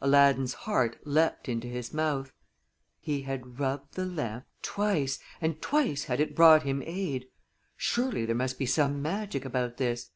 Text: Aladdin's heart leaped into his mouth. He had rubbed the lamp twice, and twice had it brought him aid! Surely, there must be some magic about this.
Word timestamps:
Aladdin's 0.00 0.54
heart 0.64 0.96
leaped 1.04 1.46
into 1.46 1.68
his 1.68 1.92
mouth. 1.92 2.32
He 3.02 3.24
had 3.24 3.60
rubbed 3.60 3.96
the 3.96 4.06
lamp 4.06 4.46
twice, 4.62 5.18
and 5.42 5.60
twice 5.60 6.04
had 6.04 6.20
it 6.20 6.34
brought 6.34 6.62
him 6.62 6.82
aid! 6.86 7.28
Surely, 7.76 8.24
there 8.24 8.34
must 8.34 8.58
be 8.58 8.64
some 8.64 9.02
magic 9.02 9.44
about 9.44 9.76
this. 9.76 10.10